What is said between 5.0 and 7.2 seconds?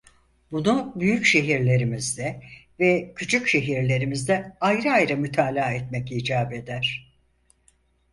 mütalaa etmek icap eder.